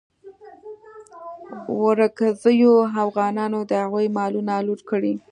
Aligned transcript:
ورکزیو 1.83 2.75
اوغانانو 3.03 3.59
د 3.69 3.71
هغوی 3.83 4.07
مالونه 4.17 4.53
لوټ 4.67 4.81
کړي. 4.89 5.13